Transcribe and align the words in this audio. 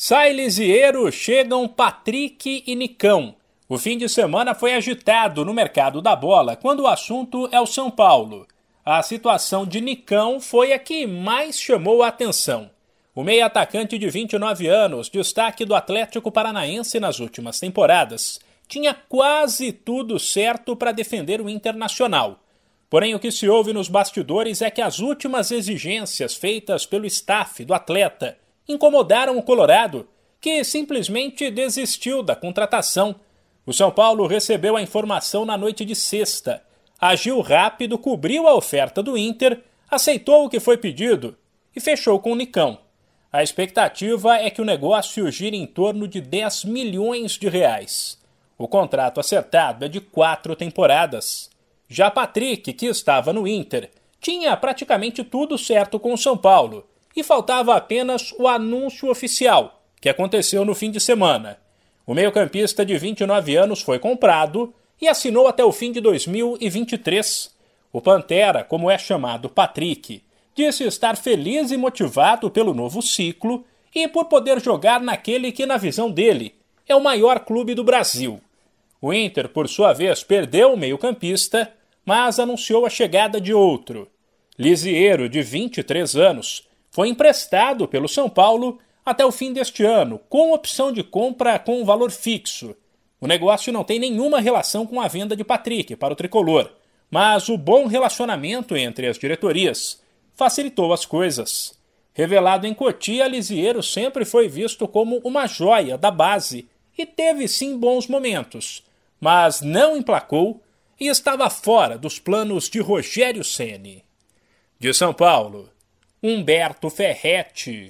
Sai 0.00 0.32
Lisieiro, 0.32 1.10
chegam 1.10 1.66
Patrick 1.66 2.62
e 2.64 2.76
Nicão. 2.76 3.34
O 3.68 3.76
fim 3.76 3.98
de 3.98 4.08
semana 4.08 4.54
foi 4.54 4.74
agitado 4.74 5.44
no 5.44 5.52
mercado 5.52 6.00
da 6.00 6.14
bola 6.14 6.54
quando 6.54 6.84
o 6.84 6.86
assunto 6.86 7.48
é 7.50 7.60
o 7.60 7.66
São 7.66 7.90
Paulo. 7.90 8.46
A 8.84 9.02
situação 9.02 9.66
de 9.66 9.80
Nicão 9.80 10.38
foi 10.38 10.72
a 10.72 10.78
que 10.78 11.04
mais 11.04 11.58
chamou 11.58 12.04
a 12.04 12.06
atenção. 12.06 12.70
O 13.12 13.24
meio-atacante 13.24 13.98
de 13.98 14.08
29 14.08 14.68
anos, 14.68 15.10
destaque 15.10 15.64
do 15.64 15.74
Atlético 15.74 16.30
Paranaense 16.30 17.00
nas 17.00 17.18
últimas 17.18 17.58
temporadas, 17.58 18.38
tinha 18.68 18.94
quase 18.94 19.72
tudo 19.72 20.16
certo 20.20 20.76
para 20.76 20.92
defender 20.92 21.40
o 21.40 21.48
Internacional. 21.48 22.38
Porém, 22.88 23.16
o 23.16 23.18
que 23.18 23.32
se 23.32 23.48
ouve 23.48 23.72
nos 23.72 23.88
bastidores 23.88 24.62
é 24.62 24.70
que 24.70 24.80
as 24.80 25.00
últimas 25.00 25.50
exigências 25.50 26.36
feitas 26.36 26.86
pelo 26.86 27.04
staff 27.04 27.64
do 27.64 27.74
atleta 27.74 28.38
incomodaram 28.68 29.38
o 29.38 29.42
Colorado, 29.42 30.06
que 30.40 30.62
simplesmente 30.62 31.50
desistiu 31.50 32.22
da 32.22 32.36
contratação. 32.36 33.16
O 33.64 33.72
São 33.72 33.90
Paulo 33.90 34.26
recebeu 34.26 34.76
a 34.76 34.82
informação 34.82 35.44
na 35.44 35.56
noite 35.56 35.84
de 35.84 35.94
sexta, 35.94 36.62
agiu 37.00 37.40
rápido, 37.40 37.98
cobriu 37.98 38.46
a 38.46 38.54
oferta 38.54 39.02
do 39.02 39.16
Inter, 39.16 39.62
aceitou 39.90 40.44
o 40.44 40.48
que 40.48 40.60
foi 40.60 40.76
pedido 40.76 41.36
e 41.74 41.80
fechou 41.80 42.20
com 42.20 42.32
o 42.32 42.36
Nicão. 42.36 42.78
A 43.32 43.42
expectativa 43.42 44.36
é 44.36 44.50
que 44.50 44.60
o 44.60 44.64
negócio 44.64 45.30
gire 45.30 45.56
em 45.56 45.66
torno 45.66 46.06
de 46.06 46.20
10 46.20 46.64
milhões 46.64 47.32
de 47.32 47.48
reais. 47.48 48.18
O 48.56 48.66
contrato 48.66 49.20
acertado 49.20 49.84
é 49.84 49.88
de 49.88 50.00
quatro 50.00 50.56
temporadas. 50.56 51.50
Já 51.88 52.10
Patrick, 52.10 52.72
que 52.72 52.86
estava 52.86 53.32
no 53.32 53.46
Inter, 53.46 53.90
tinha 54.20 54.56
praticamente 54.56 55.22
tudo 55.22 55.56
certo 55.56 56.00
com 56.00 56.12
o 56.12 56.18
São 56.18 56.36
Paulo 56.36 56.86
e 57.14 57.22
faltava 57.22 57.74
apenas 57.74 58.32
o 58.38 58.46
anúncio 58.46 59.10
oficial, 59.10 59.82
que 60.00 60.08
aconteceu 60.08 60.64
no 60.64 60.74
fim 60.74 60.90
de 60.90 61.00
semana. 61.00 61.58
O 62.06 62.14
meio-campista 62.14 62.84
de 62.86 62.96
29 62.96 63.56
anos 63.56 63.82
foi 63.82 63.98
comprado 63.98 64.72
e 65.00 65.08
assinou 65.08 65.46
até 65.46 65.64
o 65.64 65.72
fim 65.72 65.92
de 65.92 66.00
2023. 66.00 67.54
O 67.92 68.00
Pantera, 68.00 68.64
como 68.64 68.90
é 68.90 68.96
chamado 68.96 69.48
Patrick, 69.48 70.22
disse 70.54 70.84
estar 70.84 71.16
feliz 71.16 71.70
e 71.70 71.76
motivado 71.76 72.50
pelo 72.50 72.74
novo 72.74 73.00
ciclo 73.00 73.64
e 73.94 74.08
por 74.08 74.26
poder 74.26 74.60
jogar 74.60 75.00
naquele 75.00 75.52
que, 75.52 75.66
na 75.66 75.76
visão 75.76 76.10
dele, 76.10 76.54
é 76.86 76.94
o 76.94 77.02
maior 77.02 77.40
clube 77.40 77.74
do 77.74 77.84
Brasil. 77.84 78.40
O 79.00 79.12
Inter, 79.12 79.48
por 79.48 79.68
sua 79.68 79.92
vez, 79.92 80.24
perdeu 80.24 80.72
o 80.72 80.76
meio-campista, 80.76 81.72
mas 82.04 82.38
anunciou 82.38 82.84
a 82.84 82.90
chegada 82.90 83.40
de 83.40 83.54
outro. 83.54 84.08
Lisieiro, 84.58 85.28
de 85.28 85.40
23 85.40 86.16
anos, 86.16 86.67
foi 86.98 87.10
emprestado 87.10 87.86
pelo 87.86 88.08
São 88.08 88.28
Paulo 88.28 88.80
até 89.06 89.24
o 89.24 89.30
fim 89.30 89.52
deste 89.52 89.84
ano, 89.84 90.20
com 90.28 90.52
opção 90.52 90.90
de 90.90 91.04
compra 91.04 91.56
com 91.56 91.84
valor 91.84 92.10
fixo. 92.10 92.74
O 93.20 93.28
negócio 93.28 93.72
não 93.72 93.84
tem 93.84 94.00
nenhuma 94.00 94.40
relação 94.40 94.84
com 94.84 95.00
a 95.00 95.06
venda 95.06 95.36
de 95.36 95.44
Patrick 95.44 95.94
para 95.94 96.12
o 96.12 96.16
tricolor, 96.16 96.68
mas 97.08 97.48
o 97.48 97.56
bom 97.56 97.86
relacionamento 97.86 98.76
entre 98.76 99.06
as 99.06 99.16
diretorias 99.16 100.02
facilitou 100.34 100.92
as 100.92 101.06
coisas. 101.06 101.78
Revelado 102.12 102.66
em 102.66 102.74
Cotia, 102.74 103.28
Lisieiro 103.28 103.80
sempre 103.80 104.24
foi 104.24 104.48
visto 104.48 104.88
como 104.88 105.20
uma 105.22 105.46
joia 105.46 105.96
da 105.96 106.10
base 106.10 106.68
e 106.98 107.06
teve 107.06 107.46
sim 107.46 107.78
bons 107.78 108.08
momentos, 108.08 108.82
mas 109.20 109.60
não 109.60 109.96
emplacou 109.96 110.60
e 110.98 111.06
estava 111.06 111.48
fora 111.48 111.96
dos 111.96 112.18
planos 112.18 112.68
de 112.68 112.80
Rogério 112.80 113.44
Ceni. 113.44 114.04
De 114.80 114.92
São 114.92 115.14
Paulo, 115.14 115.70
Humberto 116.20 116.88
Ferretti. 116.88 117.86